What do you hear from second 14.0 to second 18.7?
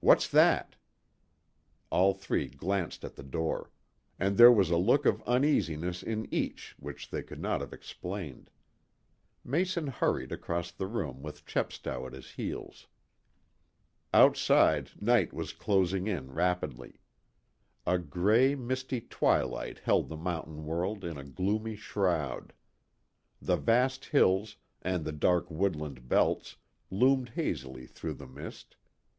Outside, night was closing in rapidly. A gray,